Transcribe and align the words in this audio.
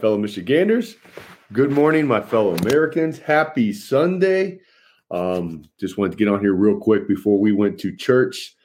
fellow 0.00 0.18
Michiganders. 0.18 0.96
Good 1.54 1.70
morning, 1.70 2.06
my 2.06 2.20
fellow 2.20 2.54
Americans. 2.56 3.18
Happy 3.18 3.72
Sunday. 3.72 4.60
Um, 5.10 5.64
just 5.80 5.96
wanted 5.96 6.12
to 6.12 6.18
get 6.18 6.28
on 6.28 6.40
here 6.40 6.52
real 6.52 6.78
quick 6.78 7.08
before 7.08 7.38
we 7.38 7.52
went 7.52 7.78
to 7.80 7.96
church 7.96 8.56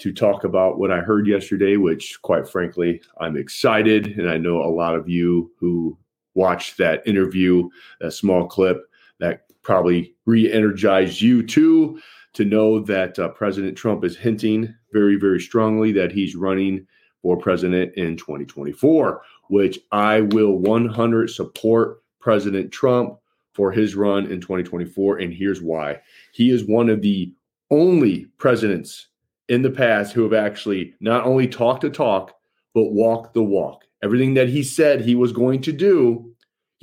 to 0.00 0.12
talk 0.12 0.44
about 0.44 0.78
what 0.78 0.90
I 0.90 0.98
heard 0.98 1.26
yesterday, 1.26 1.78
which, 1.78 2.20
quite 2.20 2.46
frankly, 2.46 3.00
I'm 3.18 3.36
excited. 3.36 4.18
And 4.18 4.28
I 4.28 4.36
know 4.36 4.58
a 4.62 4.68
lot 4.68 4.94
of 4.94 5.08
you 5.08 5.50
who 5.58 5.96
watched 6.34 6.76
that 6.78 7.06
interview, 7.06 7.70
that 8.00 8.10
small 8.10 8.46
clip, 8.46 8.82
that 9.20 9.46
probably 9.62 10.14
re 10.26 10.52
energized 10.52 11.20
you 11.22 11.42
too 11.46 11.98
to 12.34 12.44
know 12.44 12.80
that 12.80 13.18
uh, 13.18 13.28
President 13.28 13.78
Trump 13.78 14.04
is 14.04 14.18
hinting 14.18 14.74
very, 14.92 15.16
very 15.16 15.40
strongly 15.40 15.92
that 15.92 16.12
he's 16.12 16.36
running 16.36 16.86
for 17.22 17.38
president 17.38 17.94
in 17.94 18.18
2024 18.18 19.22
which 19.48 19.78
I 19.92 20.22
will 20.22 20.58
100 20.58 21.30
support 21.30 22.02
President 22.20 22.72
Trump 22.72 23.18
for 23.52 23.70
his 23.70 23.94
run 23.94 24.26
in 24.30 24.40
2024. 24.40 25.18
And 25.18 25.32
here's 25.32 25.62
why 25.62 26.00
he 26.32 26.50
is 26.50 26.66
one 26.66 26.88
of 26.88 27.02
the 27.02 27.32
only 27.70 28.26
presidents 28.38 29.08
in 29.48 29.62
the 29.62 29.70
past 29.70 30.12
who 30.12 30.22
have 30.22 30.32
actually 30.32 30.94
not 31.00 31.24
only 31.24 31.46
talked 31.46 31.82
the 31.82 31.90
talk, 31.90 32.34
but 32.74 32.92
walked 32.92 33.34
the 33.34 33.42
walk. 33.42 33.84
Everything 34.02 34.34
that 34.34 34.48
he 34.48 34.62
said 34.62 35.00
he 35.00 35.14
was 35.14 35.32
going 35.32 35.62
to 35.62 35.72
do, 35.72 36.33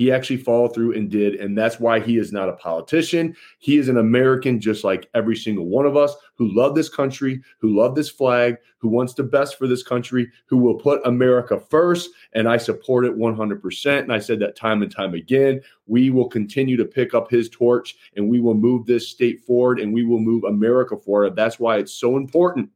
he 0.02 0.12
actually 0.12 0.38
followed 0.38 0.74
through 0.74 0.96
and 0.96 1.12
did. 1.12 1.36
And 1.36 1.56
that's 1.56 1.80
why 1.80 2.00
he 2.00 2.18
is 2.18 2.32
not 2.32 2.50
a 2.50 2.54
politician. 2.54 3.36
He 3.60 3.78
is 3.78 3.88
an 3.88 4.00
American, 4.00 4.60
just 4.60 4.84
like 4.84 5.08
every 5.14 5.36
single 5.36 5.68
one 5.68 5.86
of 5.86 5.96
us 5.96 6.16
who 6.34 6.52
love 6.58 6.74
this 6.74 6.90
country, 6.90 7.40
who 7.60 7.78
love 7.78 7.94
this 7.94 8.10
flag, 8.10 8.58
who 8.80 8.88
wants 8.88 9.14
the 9.14 9.22
best 9.22 9.60
for 9.60 9.68
this 9.68 9.84
country, 9.84 10.28
who 10.48 10.58
will 10.58 10.74
put 10.74 11.06
America 11.06 11.60
first. 11.70 12.10
And 12.34 12.50
I 12.50 12.58
support 12.58 13.06
it 13.06 13.16
100%. 13.16 14.00
And 14.00 14.12
I 14.12 14.18
said 14.18 14.40
that 14.40 14.56
time 14.56 14.82
and 14.82 14.92
time 14.92 15.14
again. 15.14 15.62
We 15.86 16.10
will 16.10 16.28
continue 16.28 16.78
to 16.78 16.86
pick 16.86 17.14
up 17.14 17.30
his 17.30 17.48
torch 17.48 17.96
and 18.16 18.28
we 18.28 18.40
will 18.40 18.56
move 18.56 18.88
this 18.88 19.08
state 19.08 19.42
forward 19.42 19.80
and 19.80 19.94
we 19.94 20.04
will 20.04 20.18
move 20.18 20.46
America 20.46 20.98
forward. 20.98 21.36
That's 21.36 21.60
why 21.60 21.78
it's 21.78 21.94
so 21.94 22.18
important 22.18 22.72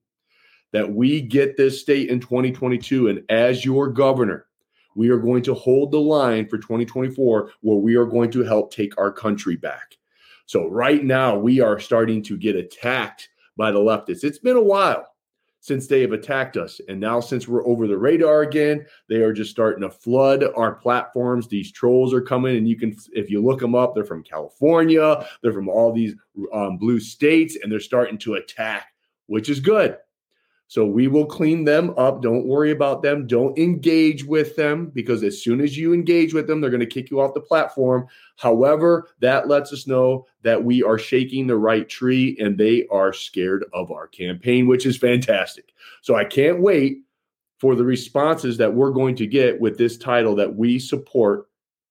that 0.74 0.94
we 0.94 1.22
get 1.22 1.58
this 1.58 1.82
state 1.82 2.10
in 2.10 2.20
2022. 2.20 3.08
And 3.08 3.24
as 3.30 3.66
your 3.66 3.88
governor, 3.88 4.45
we 4.96 5.10
are 5.10 5.20
going 5.20 5.44
to 5.44 5.54
hold 5.54 5.92
the 5.92 6.00
line 6.00 6.48
for 6.48 6.58
2024 6.58 7.52
where 7.62 7.78
we 7.78 7.96
are 7.96 8.06
going 8.06 8.32
to 8.32 8.44
help 8.44 8.72
take 8.74 8.98
our 8.98 9.12
country 9.12 9.56
back. 9.56 9.98
So, 10.48 10.68
right 10.68 11.04
now, 11.04 11.38
we 11.38 11.60
are 11.60 11.80
starting 11.80 12.22
to 12.24 12.38
get 12.38 12.56
attacked 12.56 13.30
by 13.58 13.72
the 13.72 13.80
leftists. 13.80 14.24
It's 14.24 14.40
been 14.40 14.58
a 14.58 14.62
while 14.62 15.08
since 15.60 15.88
they 15.88 16.02
have 16.02 16.12
attacked 16.12 16.58
us. 16.58 16.80
And 16.88 17.00
now, 17.00 17.20
since 17.20 17.48
we're 17.48 17.66
over 17.66 17.88
the 17.88 17.98
radar 17.98 18.42
again, 18.42 18.86
they 19.10 19.16
are 19.16 19.34
just 19.34 19.50
starting 19.50 19.82
to 19.82 19.90
flood 19.90 20.46
our 20.56 20.76
platforms. 20.76 21.48
These 21.48 21.72
trolls 21.72 22.14
are 22.14 22.22
coming, 22.22 22.58
and 22.58 22.68
you 22.70 22.78
can, 22.78 22.96
if 23.14 23.32
you 23.32 23.44
look 23.44 23.60
them 23.60 23.74
up, 23.74 23.96
they're 23.96 24.04
from 24.04 24.22
California, 24.22 25.26
they're 25.42 25.54
from 25.54 25.68
all 25.68 25.92
these 25.92 26.14
um, 26.54 26.78
blue 26.78 27.00
states, 27.00 27.58
and 27.62 27.72
they're 27.72 27.80
starting 27.80 28.20
to 28.20 28.36
attack, 28.36 28.94
which 29.26 29.50
is 29.50 29.60
good. 29.60 29.98
So 30.68 30.86
we 30.86 31.08
will 31.08 31.26
clean 31.26 31.64
them 31.64 31.94
up. 31.96 32.22
Don't 32.22 32.48
worry 32.48 32.72
about 32.72 33.04
them. 33.04 33.28
Don't 33.28 33.58
engage 33.58 34.26
with 34.26 34.56
them 34.56 34.88
because 34.88 35.24
as 35.24 35.42
soon 35.42 35.62
as 35.62 35.78
you 35.78 35.94
engage 35.94 36.34
with 36.34 36.48
them, 36.48 36.60
they're 36.60 36.72
going 36.72 36.80
to 36.80 36.86
kick 36.88 37.12
you 37.12 37.22
off 37.22 37.36
the 37.36 37.42
platform. 37.42 38.08
However, 38.38 39.10
that 39.20 39.48
lets 39.48 39.72
us 39.72 39.86
know 39.86 40.26
that 40.42 40.64
we 40.64 40.82
are 40.82 40.98
shaking 40.98 41.46
the 41.46 41.58
right 41.58 41.88
tree 41.88 42.36
and 42.40 42.58
they 42.58 42.88
are 42.88 43.14
scared 43.14 43.66
of 43.74 43.92
our 43.92 44.08
campaign, 44.08 44.68
which 44.68 44.86
is 44.86 44.98
fantastic. 44.98 45.74
So 46.02 46.16
I 46.16 46.26
can't 46.26 46.62
wait 46.62 47.00
for 47.60 47.76
the 47.76 47.86
responses 47.86 48.58
that 48.58 48.74
we're 48.74 48.92
going 48.92 49.16
to 49.18 49.28
get 49.28 49.60
with 49.62 49.78
this 49.78 49.98
title 49.98 50.36
that 50.36 50.56
we 50.56 50.80
support 50.80 51.48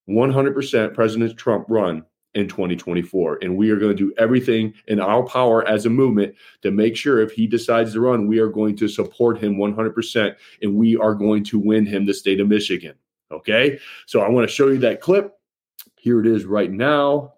100% 0.08 0.94
President 0.94 1.36
Trump 1.38 1.66
run 1.68 2.04
in 2.34 2.48
2024. 2.48 3.38
And 3.42 3.56
we 3.56 3.70
are 3.70 3.76
going 3.76 3.96
to 3.96 4.06
do 4.06 4.12
everything 4.18 4.74
in 4.88 5.00
our 5.00 5.22
power 5.24 5.66
as 5.66 5.86
a 5.86 5.90
movement 5.90 6.34
to 6.62 6.70
make 6.70 6.96
sure 6.96 7.20
if 7.20 7.32
he 7.32 7.46
decides 7.46 7.92
to 7.92 8.00
run, 8.00 8.26
we 8.26 8.38
are 8.38 8.48
going 8.48 8.76
to 8.76 8.88
support 8.88 9.38
him 9.38 9.56
100% 9.56 10.34
and 10.62 10.74
we 10.74 10.96
are 10.96 11.14
going 11.14 11.44
to 11.44 11.58
win 11.58 11.86
him 11.86 12.06
the 12.06 12.14
state 12.14 12.40
of 12.40 12.48
Michigan. 12.48 12.94
Okay. 13.30 13.78
So 14.06 14.20
I 14.20 14.28
want 14.28 14.48
to 14.48 14.54
show 14.54 14.68
you 14.68 14.78
that 14.78 15.00
clip. 15.00 15.32
Here 15.96 16.20
it 16.20 16.26
is 16.26 16.44
right 16.44 16.70
now. 16.70 17.34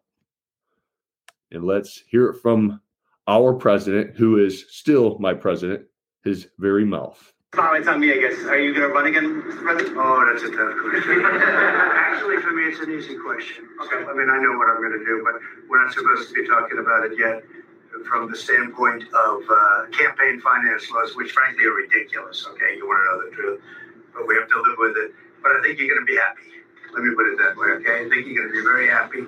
And 1.52 1.64
let's 1.64 2.02
hear 2.08 2.26
it 2.26 2.40
from 2.40 2.80
our 3.28 3.54
president, 3.54 4.16
who 4.16 4.44
is 4.44 4.66
still 4.70 5.18
my 5.18 5.34
president, 5.34 5.86
his 6.24 6.48
very 6.58 6.84
mouth. 6.84 7.32
It's 7.54 7.88
on 7.88 8.00
me, 8.00 8.12
I 8.12 8.18
guess. 8.18 8.44
Are 8.44 8.58
you 8.58 8.74
going 8.74 8.88
to 8.88 8.92
run 8.92 9.06
again, 9.06 9.42
Mr. 9.42 9.62
President? 9.62 9.96
Oh, 9.96 10.24
that's 10.26 10.42
a 10.42 10.50
tough 10.50 10.74
question. 10.82 11.22
Actually, 11.24 12.42
for 12.42 12.52
me, 12.52 12.72
it's 12.72 12.80
an 12.80 12.90
easy 12.90 13.16
question. 13.16 13.68
Okay. 13.84 14.02
So, 14.02 14.10
I 14.10 14.14
mean, 14.16 14.28
I 14.28 14.38
know 14.42 14.58
what 14.58 14.68
I'm 14.68 14.82
going 14.82 14.98
to 14.98 15.04
do, 15.04 15.22
but 15.24 15.40
we're 15.68 15.82
not 15.82 15.92
supposed 15.92 16.28
to 16.28 16.34
be 16.34 16.46
talking 16.48 16.78
about 16.78 17.06
it 17.06 17.18
yet 17.18 17.42
from 18.08 18.30
the 18.30 18.36
standpoint 18.36 19.04
of 19.12 19.40
uh, 19.48 19.86
campaign 19.92 20.40
finance 20.40 20.90
laws, 20.90 21.16
which 21.16 21.32
frankly 21.32 21.64
are 21.64 21.72
ridiculous. 21.72 22.46
Okay, 22.50 22.76
you 22.76 22.86
want 22.86 23.00
to 23.00 23.06
know 23.08 23.18
the 23.24 23.32
truth, 23.36 23.60
but 24.14 24.26
we 24.26 24.34
have 24.34 24.48
to 24.48 24.56
live 24.56 24.78
with 24.78 24.96
it. 24.96 25.12
But 25.42 25.52
I 25.52 25.62
think 25.62 25.78
you're 25.78 25.88
going 25.88 26.04
to 26.04 26.10
be 26.10 26.16
happy. 26.16 26.64
Let 26.92 27.04
me 27.04 27.14
put 27.14 27.26
it 27.32 27.38
that 27.38 27.56
way. 27.56 27.68
Okay, 27.80 28.04
I 28.04 28.08
think 28.08 28.26
you're 28.26 28.42
going 28.42 28.52
to 28.52 28.56
be 28.56 28.64
very 28.64 28.88
happy. 28.88 29.26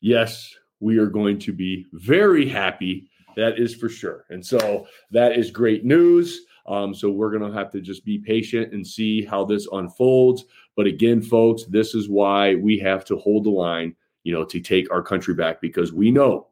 Yes, 0.00 0.52
we 0.80 0.98
are 0.98 1.06
going 1.06 1.38
to 1.40 1.52
be 1.52 1.86
very 1.92 2.48
happy. 2.48 3.08
That 3.36 3.58
is 3.58 3.74
for 3.74 3.88
sure. 3.88 4.24
And 4.30 4.44
so 4.44 4.86
that 5.10 5.38
is 5.38 5.50
great 5.50 5.84
news. 5.84 6.40
Um, 6.66 6.94
so 6.94 7.10
we're 7.10 7.30
going 7.30 7.50
to 7.50 7.56
have 7.56 7.70
to 7.72 7.80
just 7.80 8.04
be 8.04 8.18
patient 8.18 8.72
and 8.72 8.86
see 8.86 9.24
how 9.24 9.44
this 9.44 9.68
unfolds. 9.72 10.44
But 10.76 10.86
again, 10.86 11.20
folks, 11.20 11.64
this 11.64 11.94
is 11.94 12.08
why 12.08 12.54
we 12.54 12.78
have 12.78 13.04
to 13.06 13.16
hold 13.16 13.44
the 13.44 13.50
line, 13.50 13.94
you 14.22 14.32
know, 14.32 14.44
to 14.44 14.60
take 14.60 14.90
our 14.90 15.02
country 15.02 15.34
back 15.34 15.60
because 15.60 15.92
we 15.92 16.10
know 16.10 16.48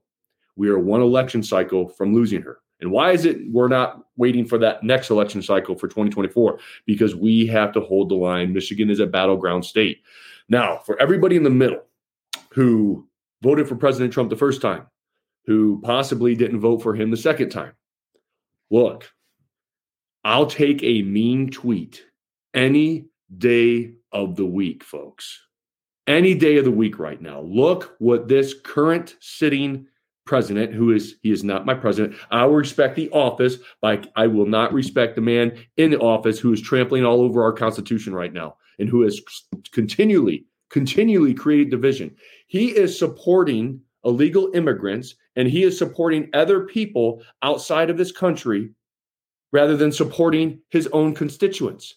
we 0.56 0.68
are 0.68 0.78
one 0.78 1.00
election 1.00 1.42
cycle 1.42 1.88
from 1.88 2.14
losing 2.14 2.42
her. 2.42 2.58
And 2.80 2.90
why 2.90 3.12
is 3.12 3.24
it 3.24 3.38
we're 3.50 3.68
not 3.68 4.06
waiting 4.16 4.44
for 4.44 4.58
that 4.58 4.82
next 4.82 5.10
election 5.10 5.40
cycle 5.40 5.76
for 5.76 5.86
2024? 5.86 6.58
Because 6.84 7.14
we 7.14 7.46
have 7.46 7.72
to 7.72 7.80
hold 7.80 8.08
the 8.08 8.16
line. 8.16 8.52
Michigan 8.52 8.90
is 8.90 8.98
a 8.98 9.06
battleground 9.06 9.64
state. 9.64 10.02
Now, 10.48 10.78
for 10.78 11.00
everybody 11.00 11.36
in 11.36 11.44
the 11.44 11.50
middle 11.50 11.84
who 12.50 13.06
voted 13.40 13.68
for 13.68 13.76
President 13.76 14.12
Trump 14.12 14.30
the 14.30 14.36
first 14.36 14.60
time, 14.60 14.86
who 15.46 15.80
possibly 15.82 16.34
didn't 16.34 16.60
vote 16.60 16.82
for 16.82 16.94
him 16.94 17.10
the 17.10 17.16
second 17.16 17.50
time, 17.50 17.72
look, 18.70 19.12
I'll 20.24 20.46
take 20.46 20.82
a 20.82 21.02
mean 21.02 21.50
tweet 21.50 22.04
any 22.54 23.06
day 23.38 23.94
of 24.12 24.36
the 24.36 24.46
week, 24.46 24.84
folks. 24.84 25.40
Any 26.06 26.34
day 26.34 26.56
of 26.56 26.64
the 26.64 26.70
week 26.70 26.98
right 26.98 27.20
now. 27.20 27.40
Look 27.40 27.96
what 27.98 28.28
this 28.28 28.54
current 28.62 29.16
sitting 29.20 29.86
president, 30.24 30.72
who 30.72 30.92
is 30.92 31.16
he 31.22 31.30
is 31.30 31.42
not 31.42 31.66
my 31.66 31.74
president. 31.74 32.14
I 32.30 32.44
will 32.44 32.54
respect 32.54 32.94
the 32.94 33.10
office, 33.10 33.56
but 33.80 34.12
I 34.14 34.26
will 34.28 34.46
not 34.46 34.72
respect 34.72 35.16
the 35.16 35.22
man 35.22 35.58
in 35.76 35.90
the 35.90 35.98
office 35.98 36.38
who 36.38 36.52
is 36.52 36.60
trampling 36.60 37.04
all 37.04 37.20
over 37.20 37.42
our 37.42 37.52
constitution 37.52 38.14
right 38.14 38.32
now 38.32 38.56
and 38.78 38.88
who 38.88 39.02
has 39.02 39.20
continually, 39.72 40.46
continually 40.70 41.34
created 41.34 41.70
division. 41.70 42.14
He 42.46 42.68
is 42.68 42.96
supporting 42.96 43.80
illegal 44.04 44.50
immigrants 44.54 45.14
and 45.36 45.48
he 45.48 45.64
is 45.64 45.78
supporting 45.78 46.28
other 46.34 46.66
people 46.66 47.22
outside 47.42 47.90
of 47.90 47.96
this 47.96 48.12
country 48.12 48.70
rather 49.52 49.76
than 49.76 49.92
supporting 49.92 50.60
his 50.70 50.88
own 50.88 51.14
constituents. 51.14 51.94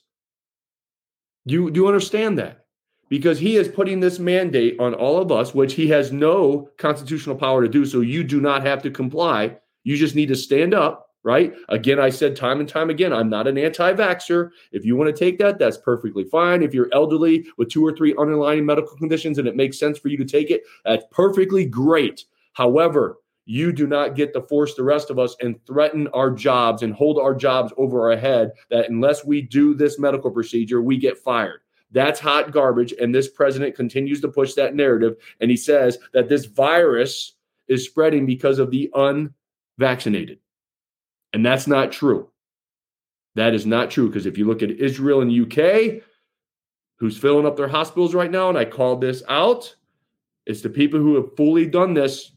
Do 1.48 1.54
you, 1.54 1.72
do 1.72 1.82
you 1.82 1.88
understand 1.88 2.38
that? 2.38 2.66
Because 3.08 3.40
he 3.40 3.56
is 3.56 3.68
putting 3.68 4.00
this 4.00 4.20
mandate 4.20 4.80
on 4.80 4.94
all 4.94 5.22
of 5.22 5.32
us, 5.32 5.54
which 5.54 5.74
he 5.74 5.88
has 5.90 6.12
no 6.12 6.70
constitutional 6.78 7.36
power 7.36 7.62
to 7.62 7.70
do. 7.70 7.86
So 7.86 8.02
you 8.02 8.24
do 8.24 8.42
not 8.42 8.66
have 8.66 8.82
to 8.84 8.92
comply. 8.92 9.58
You 9.84 9.96
just 9.96 10.16
need 10.16 10.28
to 10.30 10.36
stand 10.36 10.74
up, 10.74 11.12
right? 11.24 11.54
Again, 11.70 12.00
I 12.00 12.10
said 12.10 12.36
time 12.36 12.60
and 12.60 12.68
time 12.68 12.90
again, 12.90 13.14
I'm 13.14 13.30
not 13.30 13.48
an 13.48 13.60
anti 13.60 13.94
vaxxer. 13.94 14.50
If 14.72 14.86
you 14.86 14.96
want 14.96 15.16
to 15.16 15.20
take 15.20 15.38
that, 15.38 15.60
that's 15.60 15.78
perfectly 15.78 16.24
fine. 16.24 16.64
If 16.64 16.74
you're 16.74 16.90
elderly 16.94 17.46
with 17.58 17.70
two 17.70 17.86
or 17.86 17.96
three 17.96 18.16
underlying 18.18 18.66
medical 18.66 18.98
conditions 18.98 19.38
and 19.38 19.48
it 19.48 19.56
makes 19.56 19.78
sense 19.78 20.00
for 20.00 20.08
you 20.08 20.18
to 20.18 20.26
take 20.26 20.50
it, 20.50 20.64
that's 20.84 21.06
perfectly 21.12 21.64
great. 21.64 22.26
However, 22.54 23.20
you 23.46 23.72
do 23.72 23.86
not 23.86 24.16
get 24.16 24.34
to 24.34 24.42
force 24.42 24.74
the 24.74 24.84
rest 24.84 25.10
of 25.10 25.20
us 25.20 25.36
and 25.40 25.64
threaten 25.66 26.08
our 26.10 26.32
jobs 26.32 26.82
and 26.82 26.94
hold 26.94 27.20
our 27.20 27.36
jobs 27.36 27.72
over 27.78 28.12
our 28.12 28.18
head 28.18 28.52
that 28.70 28.90
unless 28.90 29.24
we 29.24 29.42
do 29.42 29.74
this 29.74 30.00
medical 30.00 30.32
procedure, 30.32 30.82
we 30.82 30.98
get 30.98 31.18
fired. 31.18 31.62
That's 31.92 32.20
hot 32.20 32.52
garbage. 32.52 32.94
And 33.00 33.14
this 33.14 33.30
president 33.30 33.76
continues 33.76 34.20
to 34.22 34.28
push 34.28 34.54
that 34.56 34.76
narrative. 34.76 35.16
And 35.40 35.52
he 35.52 35.58
says 35.58 36.00
that 36.14 36.28
this 36.28 36.46
virus 36.46 37.36
is 37.68 37.86
spreading 37.86 38.26
because 38.26 38.60
of 38.60 38.72
the 38.72 38.92
unvaccinated. 39.80 40.40
And 41.34 41.46
that's 41.46 41.68
not 41.68 41.92
true. 41.92 42.30
That 43.36 43.54
is 43.54 43.66
not 43.66 43.92
true. 43.92 44.08
Because 44.08 44.26
if 44.26 44.38
you 44.38 44.46
look 44.46 44.64
at 44.64 44.72
Israel 44.72 45.22
and 45.22 45.32
UK, 45.32 46.02
who's 46.98 47.18
filling 47.18 47.46
up 47.46 47.58
their 47.58 47.68
hospitals 47.68 48.16
right 48.16 48.32
now, 48.32 48.50
and 48.50 48.58
I 48.58 48.66
called 48.66 49.02
this 49.02 49.22
out, 49.30 49.76
it's 50.46 50.62
the 50.62 50.70
people 50.70 51.00
who 51.00 51.16
have 51.16 51.36
fully 51.36 51.66
done 51.66 51.94
this, 51.94 52.32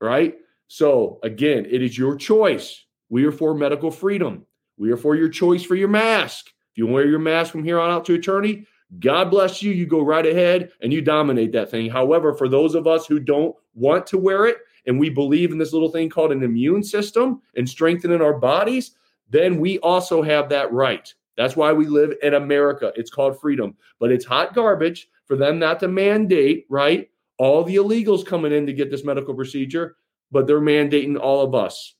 right? 0.00 0.36
So, 0.68 1.18
again, 1.22 1.66
it 1.70 1.82
is 1.82 1.96
your 1.96 2.16
choice. 2.16 2.84
We 3.08 3.24
are 3.24 3.32
for 3.32 3.54
medical 3.54 3.90
freedom. 3.90 4.46
We 4.76 4.90
are 4.90 4.96
for 4.96 5.14
your 5.14 5.28
choice 5.28 5.62
for 5.62 5.74
your 5.74 5.88
mask. 5.88 6.48
If 6.48 6.78
you 6.78 6.86
wear 6.86 7.06
your 7.06 7.18
mask 7.18 7.52
from 7.52 7.64
here 7.64 7.80
on 7.80 7.90
out 7.90 8.04
to 8.06 8.14
eternity, 8.14 8.66
God 9.00 9.30
bless 9.30 9.62
you. 9.62 9.72
You 9.72 9.86
go 9.86 10.02
right 10.02 10.26
ahead 10.26 10.70
and 10.80 10.92
you 10.92 11.00
dominate 11.00 11.52
that 11.52 11.70
thing. 11.70 11.90
However, 11.90 12.34
for 12.34 12.48
those 12.48 12.74
of 12.74 12.86
us 12.86 13.06
who 13.06 13.18
don't 13.18 13.54
want 13.74 14.06
to 14.08 14.18
wear 14.18 14.46
it 14.46 14.58
and 14.86 14.98
we 14.98 15.10
believe 15.10 15.50
in 15.50 15.58
this 15.58 15.72
little 15.72 15.90
thing 15.90 16.08
called 16.08 16.32
an 16.32 16.42
immune 16.42 16.82
system 16.82 17.40
and 17.56 17.68
strengthening 17.68 18.22
our 18.22 18.38
bodies, 18.38 18.92
then 19.30 19.58
we 19.58 19.78
also 19.80 20.22
have 20.22 20.48
that 20.50 20.72
right. 20.72 21.12
That's 21.36 21.56
why 21.56 21.72
we 21.72 21.86
live 21.86 22.14
in 22.22 22.34
America. 22.34 22.92
It's 22.96 23.10
called 23.10 23.40
freedom, 23.40 23.76
but 23.98 24.10
it's 24.10 24.24
hot 24.24 24.54
garbage 24.54 25.08
for 25.26 25.36
them 25.36 25.58
not 25.58 25.80
to 25.80 25.88
mandate, 25.88 26.66
right? 26.68 27.10
All 27.38 27.64
the 27.64 27.76
illegals 27.76 28.24
coming 28.24 28.52
in 28.52 28.66
to 28.66 28.72
get 28.72 28.90
this 28.90 29.04
medical 29.04 29.34
procedure, 29.34 29.96
but 30.30 30.46
they're 30.46 30.60
mandating 30.60 31.18
all 31.18 31.44
of 31.44 31.54
us. 31.54 31.94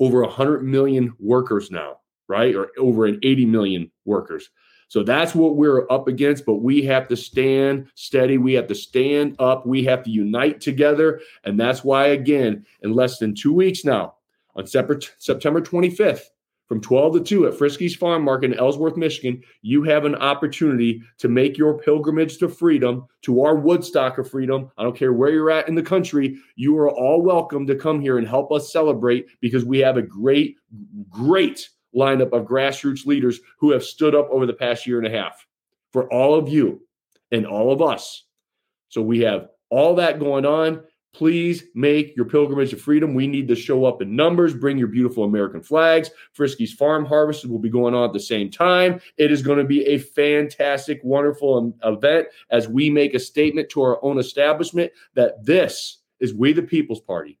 Over 0.00 0.22
100 0.22 0.64
million 0.64 1.14
workers 1.20 1.70
now, 1.70 1.98
right? 2.26 2.54
Or 2.54 2.70
over 2.78 3.06
an 3.06 3.20
80 3.22 3.46
million 3.46 3.90
workers. 4.04 4.50
So 4.88 5.02
that's 5.02 5.34
what 5.34 5.56
we're 5.56 5.90
up 5.90 6.08
against, 6.08 6.44
but 6.44 6.56
we 6.56 6.82
have 6.82 7.08
to 7.08 7.16
stand 7.16 7.88
steady. 7.94 8.38
We 8.38 8.54
have 8.54 8.66
to 8.68 8.74
stand 8.74 9.36
up. 9.38 9.66
We 9.66 9.84
have 9.84 10.02
to 10.04 10.10
unite 10.10 10.60
together. 10.60 11.20
And 11.44 11.58
that's 11.58 11.82
why, 11.84 12.08
again, 12.08 12.66
in 12.82 12.92
less 12.92 13.18
than 13.18 13.34
two 13.34 13.52
weeks 13.52 13.84
now, 13.84 14.16
on 14.56 14.66
September 14.66 15.60
25th, 15.60 16.26
from 16.74 16.80
12 16.80 17.12
to 17.12 17.20
2 17.20 17.46
at 17.46 17.54
Friske's 17.56 17.94
Farm 17.94 18.24
Market 18.24 18.50
in 18.50 18.58
Ellsworth, 18.58 18.96
Michigan, 18.96 19.40
you 19.62 19.84
have 19.84 20.04
an 20.04 20.16
opportunity 20.16 21.00
to 21.18 21.28
make 21.28 21.56
your 21.56 21.78
pilgrimage 21.78 22.38
to 22.38 22.48
freedom, 22.48 23.06
to 23.22 23.42
our 23.42 23.54
Woodstock 23.54 24.18
of 24.18 24.28
freedom. 24.28 24.72
I 24.76 24.82
don't 24.82 24.96
care 24.96 25.12
where 25.12 25.30
you're 25.30 25.52
at 25.52 25.68
in 25.68 25.76
the 25.76 25.84
country, 25.84 26.36
you 26.56 26.76
are 26.78 26.90
all 26.90 27.22
welcome 27.22 27.64
to 27.68 27.76
come 27.76 28.00
here 28.00 28.18
and 28.18 28.26
help 28.26 28.50
us 28.50 28.72
celebrate 28.72 29.26
because 29.40 29.64
we 29.64 29.78
have 29.78 29.98
a 29.98 30.02
great, 30.02 30.56
great 31.08 31.68
lineup 31.94 32.32
of 32.32 32.44
grassroots 32.44 33.06
leaders 33.06 33.38
who 33.60 33.70
have 33.70 33.84
stood 33.84 34.16
up 34.16 34.28
over 34.30 34.44
the 34.44 34.52
past 34.52 34.84
year 34.84 34.98
and 34.98 35.06
a 35.06 35.16
half 35.16 35.46
for 35.92 36.12
all 36.12 36.34
of 36.34 36.48
you 36.48 36.82
and 37.30 37.46
all 37.46 37.70
of 37.70 37.82
us. 37.82 38.24
So 38.88 39.00
we 39.00 39.20
have 39.20 39.46
all 39.70 39.94
that 39.94 40.18
going 40.18 40.44
on. 40.44 40.82
Please 41.14 41.64
make 41.74 42.16
your 42.16 42.24
pilgrimage 42.24 42.70
to 42.70 42.76
freedom. 42.76 43.14
We 43.14 43.28
need 43.28 43.46
to 43.48 43.54
show 43.54 43.84
up 43.84 44.02
in 44.02 44.16
numbers. 44.16 44.52
Bring 44.52 44.76
your 44.76 44.88
beautiful 44.88 45.24
American 45.24 45.62
flags. 45.62 46.10
Friske's 46.32 46.72
Farm 46.72 47.04
Harvest 47.04 47.46
will 47.46 47.60
be 47.60 47.70
going 47.70 47.94
on 47.94 48.04
at 48.04 48.12
the 48.12 48.20
same 48.20 48.50
time. 48.50 49.00
It 49.16 49.30
is 49.30 49.40
going 49.40 49.58
to 49.58 49.64
be 49.64 49.86
a 49.86 49.98
fantastic, 49.98 51.00
wonderful 51.04 51.56
um, 51.56 51.74
event 51.84 52.26
as 52.50 52.68
we 52.68 52.90
make 52.90 53.14
a 53.14 53.20
statement 53.20 53.68
to 53.70 53.82
our 53.82 54.04
own 54.04 54.18
establishment 54.18 54.92
that 55.14 55.44
this 55.44 55.98
is 56.18 56.34
We 56.34 56.52
the 56.52 56.62
People's 56.62 57.00
Party. 57.00 57.38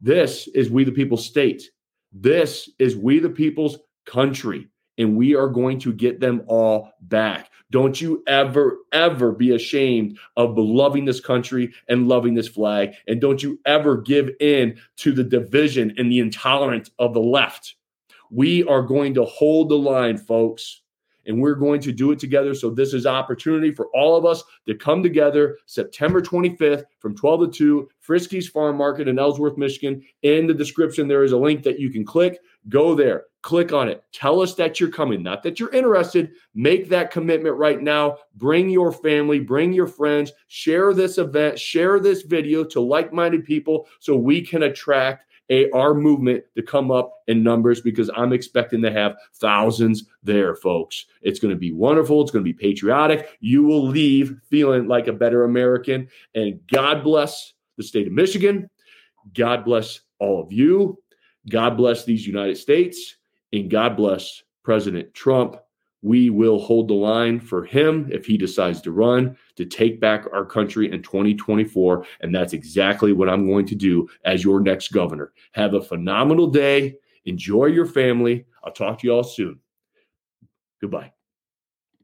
This 0.00 0.48
is 0.48 0.70
We 0.70 0.84
the 0.84 0.92
People's 0.92 1.26
State. 1.26 1.70
This 2.12 2.70
is 2.78 2.96
We 2.96 3.18
the 3.18 3.28
People's 3.28 3.78
country 4.06 4.66
and 5.00 5.16
we 5.16 5.34
are 5.34 5.48
going 5.48 5.78
to 5.80 5.92
get 5.92 6.20
them 6.20 6.42
all 6.46 6.92
back. 7.02 7.50
Don't 7.70 8.00
you 8.00 8.22
ever, 8.26 8.78
ever 8.92 9.32
be 9.32 9.54
ashamed 9.54 10.18
of 10.36 10.58
loving 10.58 11.04
this 11.04 11.20
country 11.20 11.72
and 11.88 12.08
loving 12.08 12.34
this 12.34 12.48
flag. 12.48 12.94
And 13.06 13.20
don't 13.20 13.42
you 13.42 13.60
ever 13.64 13.96
give 13.96 14.30
in 14.40 14.78
to 14.96 15.12
the 15.12 15.24
division 15.24 15.94
and 15.96 16.10
the 16.10 16.18
intolerance 16.18 16.90
of 16.98 17.14
the 17.14 17.20
left. 17.20 17.76
We 18.30 18.64
are 18.64 18.82
going 18.82 19.14
to 19.14 19.24
hold 19.24 19.68
the 19.68 19.78
line, 19.78 20.16
folks 20.16 20.82
and 21.30 21.40
we're 21.40 21.54
going 21.54 21.80
to 21.80 21.92
do 21.92 22.10
it 22.10 22.18
together. 22.18 22.54
So 22.54 22.70
this 22.70 22.92
is 22.92 23.06
opportunity 23.06 23.70
for 23.70 23.86
all 23.94 24.16
of 24.16 24.26
us 24.26 24.42
to 24.66 24.74
come 24.74 25.00
together 25.00 25.58
September 25.64 26.20
25th 26.20 26.82
from 26.98 27.14
12 27.14 27.40
to 27.40 27.50
2, 27.56 27.88
Friske's 28.00 28.48
Farm 28.48 28.76
Market 28.76 29.06
in 29.06 29.18
Ellsworth, 29.18 29.56
Michigan. 29.56 30.02
In 30.22 30.48
the 30.48 30.54
description, 30.54 31.06
there 31.06 31.22
is 31.22 31.30
a 31.30 31.38
link 31.38 31.62
that 31.62 31.78
you 31.78 31.88
can 31.90 32.04
click. 32.04 32.40
Go 32.68 32.96
there, 32.96 33.26
click 33.42 33.72
on 33.72 33.88
it. 33.88 34.02
Tell 34.12 34.42
us 34.42 34.54
that 34.56 34.80
you're 34.80 34.90
coming, 34.90 35.22
not 35.22 35.44
that 35.44 35.60
you're 35.60 35.72
interested. 35.72 36.32
Make 36.54 36.88
that 36.88 37.12
commitment 37.12 37.56
right 37.56 37.80
now. 37.80 38.18
Bring 38.34 38.68
your 38.68 38.90
family, 38.90 39.38
bring 39.38 39.72
your 39.72 39.86
friends, 39.86 40.32
share 40.48 40.92
this 40.92 41.16
event, 41.16 41.60
share 41.60 42.00
this 42.00 42.22
video 42.22 42.64
to 42.64 42.80
like 42.80 43.12
minded 43.12 43.44
people 43.44 43.86
so 44.00 44.16
we 44.16 44.42
can 44.42 44.64
attract 44.64 45.26
a, 45.50 45.70
our 45.70 45.94
movement 45.94 46.44
to 46.56 46.62
come 46.62 46.90
up 46.90 47.12
in 47.26 47.42
numbers 47.42 47.80
because 47.80 48.10
I'm 48.16 48.32
expecting 48.32 48.80
to 48.82 48.92
have 48.92 49.16
thousands 49.34 50.04
there, 50.22 50.54
folks. 50.54 51.06
It's 51.22 51.40
going 51.40 51.52
to 51.52 51.58
be 51.58 51.72
wonderful. 51.72 52.22
It's 52.22 52.30
going 52.30 52.44
to 52.44 52.52
be 52.52 52.56
patriotic. 52.56 53.36
You 53.40 53.64
will 53.64 53.86
leave 53.86 54.36
feeling 54.48 54.86
like 54.86 55.08
a 55.08 55.12
better 55.12 55.44
American. 55.44 56.08
And 56.34 56.60
God 56.72 57.02
bless 57.02 57.52
the 57.76 57.82
state 57.82 58.06
of 58.06 58.12
Michigan. 58.12 58.70
God 59.34 59.64
bless 59.64 60.00
all 60.18 60.42
of 60.42 60.52
you. 60.52 60.98
God 61.48 61.76
bless 61.76 62.04
these 62.04 62.26
United 62.26 62.56
States. 62.56 63.16
And 63.52 63.70
God 63.70 63.96
bless 63.96 64.42
President 64.62 65.12
Trump 65.14 65.56
we 66.02 66.30
will 66.30 66.58
hold 66.58 66.88
the 66.88 66.94
line 66.94 67.38
for 67.38 67.64
him 67.64 68.08
if 68.10 68.24
he 68.24 68.38
decides 68.38 68.80
to 68.82 68.92
run 68.92 69.36
to 69.56 69.64
take 69.64 70.00
back 70.00 70.26
our 70.32 70.44
country 70.44 70.90
in 70.90 71.02
2024. 71.02 72.06
And 72.20 72.34
that's 72.34 72.52
exactly 72.52 73.12
what 73.12 73.28
I'm 73.28 73.46
going 73.46 73.66
to 73.66 73.74
do 73.74 74.08
as 74.24 74.42
your 74.42 74.60
next 74.60 74.88
governor. 74.88 75.32
Have 75.52 75.74
a 75.74 75.82
phenomenal 75.82 76.46
day. 76.46 76.96
Enjoy 77.26 77.66
your 77.66 77.86
family. 77.86 78.46
I'll 78.64 78.72
talk 78.72 79.00
to 79.00 79.06
you 79.06 79.12
all 79.12 79.24
soon. 79.24 79.60
Goodbye. 80.80 81.12